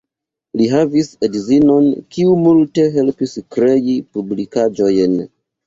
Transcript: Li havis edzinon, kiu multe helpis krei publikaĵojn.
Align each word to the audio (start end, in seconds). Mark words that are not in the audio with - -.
Li 0.61 0.69
havis 0.69 1.11
edzinon, 1.27 1.91
kiu 2.17 2.33
multe 2.47 2.87
helpis 2.97 3.39
krei 3.59 3.95
publikaĵojn. 4.19 5.19